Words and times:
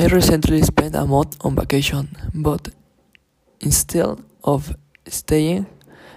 I 0.00 0.06
recently 0.06 0.62
spent 0.62 0.94
a 0.94 1.04
month 1.04 1.36
on 1.40 1.56
vacation, 1.56 2.16
but 2.32 2.68
instead 3.58 4.22
of 4.44 4.76
staying 5.08 5.66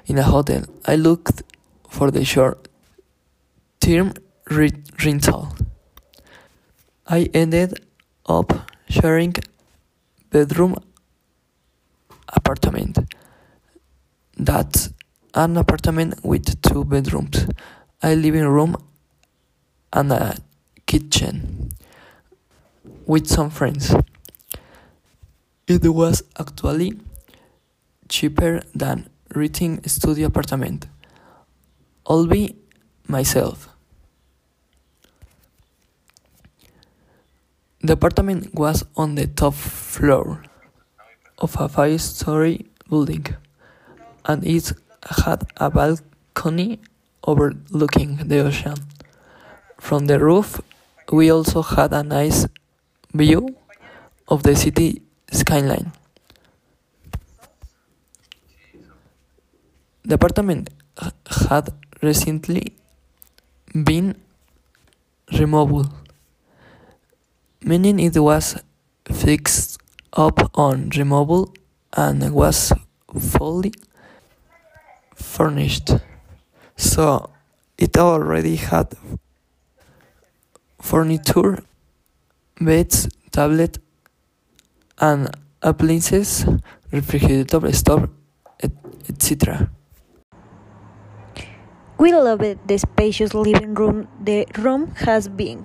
in 0.05 0.19
a 0.19 0.23
hotel, 0.23 0.65
I 0.85 0.97
looked 0.97 1.41
for 1.89 2.11
the 2.11 2.23
short 2.23 2.67
term 3.79 4.13
rental. 4.47 5.55
I 7.07 7.31
ended 7.33 7.73
up 8.27 8.69
sharing 8.87 9.33
bedroom 10.29 10.75
apartment. 12.29 12.99
That's 14.37 14.93
an 15.33 15.57
apartment 15.57 16.23
with 16.23 16.61
two 16.61 16.85
bedrooms, 16.85 17.47
a 18.03 18.13
living 18.13 18.45
room, 18.45 18.75
and 19.91 20.11
a 20.11 20.37
kitchen 20.85 21.71
with 23.05 23.27
some 23.27 23.49
friends. 23.49 23.95
It 25.67 25.83
was 25.85 26.23
actually 26.37 26.99
cheaper 28.09 28.61
than 28.75 29.09
renting 29.33 29.79
a 29.83 29.89
studio 29.89 30.27
apartment. 30.27 30.87
I'll 32.05 32.27
be 32.27 32.55
myself. 33.07 33.69
The 37.81 37.93
apartment 37.93 38.53
was 38.53 38.85
on 38.95 39.15
the 39.15 39.27
top 39.27 39.53
floor 39.53 40.43
of 41.39 41.55
a 41.59 41.67
five-story 41.67 42.65
building, 42.89 43.25
and 44.25 44.45
it 44.45 44.73
had 45.23 45.43
a 45.57 45.69
balcony 45.71 46.79
overlooking 47.23 48.17
the 48.27 48.39
ocean. 48.39 48.75
From 49.79 50.05
the 50.05 50.19
roof, 50.19 50.61
we 51.11 51.31
also 51.31 51.61
had 51.63 51.91
a 51.93 52.03
nice 52.03 52.45
view 53.13 53.55
of 54.27 54.43
the 54.43 54.55
city 54.55 55.01
skyline. 55.31 55.91
The 60.03 60.15
apartment 60.15 60.69
had 61.49 61.69
recently 62.01 62.73
been 63.73 64.15
removed, 65.37 65.91
meaning 67.61 67.99
it 67.99 68.17
was 68.17 68.57
fixed 69.05 69.79
up 70.13 70.51
on 70.57 70.89
removal 70.89 71.53
and 71.93 72.33
was 72.33 72.73
fully 73.17 73.73
furnished. 75.15 75.91
So 76.75 77.29
it 77.77 77.97
already 77.97 78.55
had 78.55 78.95
furniture, 80.81 81.63
beds, 82.61 83.09
tablet, 83.31 83.79
and 84.99 85.29
appliances, 85.61 86.45
refrigerator, 86.91 87.71
stove, 87.73 88.09
etc. 89.09 89.69
We 91.97 92.13
loved 92.13 92.67
the 92.67 92.77
spacious 92.77 93.33
living 93.33 93.73
room 93.73 94.07
the 94.23 94.47
room 94.57 94.93
has 95.05 95.27
been, 95.27 95.63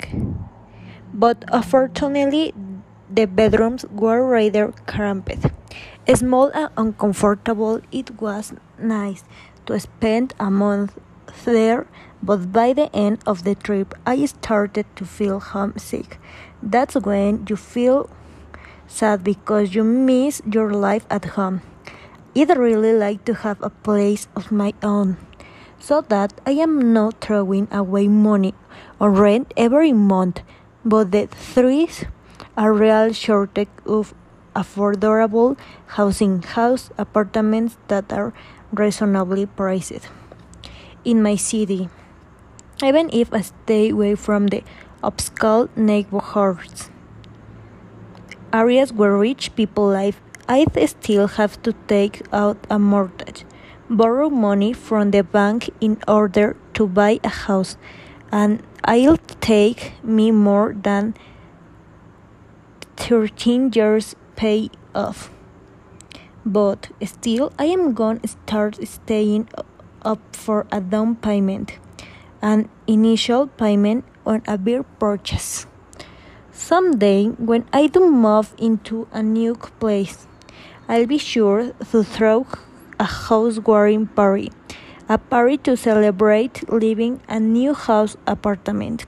but 1.12 1.44
unfortunately 1.52 2.52
the 3.08 3.27
bedrooms 3.27 3.84
were 3.92 4.27
rather 4.27 4.72
cramped. 4.86 5.47
Small 6.12 6.48
and 6.55 6.70
uncomfortable, 6.77 7.80
it 7.91 8.20
was 8.20 8.52
nice 8.78 9.24
to 9.67 9.80
spend 9.80 10.34
a 10.39 10.50
month 10.50 10.98
there, 11.47 11.86
but 12.22 12.52
by 12.52 12.75
the 12.75 12.94
end 12.94 13.20
of 13.27 13.44
the 13.44 13.55
trip, 13.55 13.94
I 14.05 14.27
started 14.27 14.84
to 14.97 15.06
feel 15.06 15.41
homesick. 15.41 16.19
That's 16.62 16.94
when 16.94 17.47
you 17.48 17.56
feel 17.56 18.11
sad 18.86 19.25
because 19.25 19.74
you 19.74 19.84
miss 19.84 20.42
your 20.44 20.74
life 20.74 21.06
at 21.08 21.39
home. 21.39 21.62
I'd 22.36 22.52
really 22.58 22.92
like 22.92 23.24
to 23.24 23.34
have 23.47 23.62
a 23.62 23.70
place 23.70 24.28
of 24.36 24.52
my 24.52 24.74
own 24.83 25.17
so 25.79 26.02
that 26.02 26.34
I 26.45 26.52
am 26.61 26.92
not 26.92 27.23
throwing 27.23 27.68
away 27.73 28.08
money 28.08 28.52
or 29.01 29.11
rent 29.11 29.55
every 29.57 29.92
month, 29.92 30.42
but 30.84 31.13
the 31.13 31.28
threes 31.28 32.05
a 32.57 32.73
real 32.73 33.13
shortage 33.13 33.68
of 33.84 34.14
affordable 34.55 35.57
housing 35.96 36.42
house 36.42 36.90
apartments 36.96 37.77
that 37.89 38.11
are 38.13 38.33
reasonably 38.73 39.46
priced 39.46 40.08
in 41.06 41.22
my 41.22 41.36
city 41.36 41.89
even 42.83 43.08
if 43.12 43.33
I 43.33 43.40
stay 43.40 43.90
away 43.90 44.14
from 44.17 44.48
the 44.48 44.62
upscale 45.02 45.68
neighborhoods 45.77 46.90
areas 48.52 48.92
where 48.92 49.16
rich 49.16 49.55
people 49.56 49.86
live 49.86 50.20
I'd 50.48 50.77
still 50.89 51.27
have 51.40 51.61
to 51.62 51.72
take 51.86 52.22
out 52.33 52.58
a 52.68 52.78
mortgage 52.78 53.45
borrow 53.89 54.28
money 54.28 54.72
from 54.72 55.11
the 55.12 55.22
bank 55.22 55.70
in 55.80 55.98
order 56.08 56.56
to 56.74 56.86
buy 56.86 57.20
a 57.22 57.28
house 57.28 57.77
and 58.33 58.62
it'll 58.86 59.16
take 59.40 59.92
me 60.02 60.30
more 60.30 60.74
than 60.74 61.14
13 62.96 63.72
years 63.74 64.14
pay 64.36 64.70
off. 64.95 65.30
But 66.45 66.90
still, 67.05 67.52
I 67.58 67.66
am 67.66 67.95
to 67.95 68.28
start 68.28 68.78
staying 68.86 69.48
up 70.06 70.22
for 70.36 70.67
a 70.70 70.80
down 70.80 71.17
payment, 71.17 71.78
an 72.40 72.68
initial 72.86 73.48
payment 73.48 74.05
on 74.24 74.42
a 74.46 74.56
beer 74.56 74.84
purchase. 74.84 75.67
Someday, 76.52 77.27
when 77.36 77.67
I 77.72 77.89
do 77.89 78.08
move 78.11 78.55
into 78.56 79.08
a 79.12 79.22
new 79.22 79.56
place, 79.56 80.27
I'll 80.89 81.06
be 81.06 81.18
sure 81.18 81.74
to 81.90 82.05
throw 82.05 82.46
a 82.98 83.05
housewarming 83.05 84.06
party, 84.14 84.52
a 85.08 85.18
party 85.18 85.58
to 85.66 85.77
celebrate 85.77 86.70
living 86.70 87.20
a 87.28 87.40
new 87.40 87.74
house 87.74 88.16
apartment. 88.27 89.05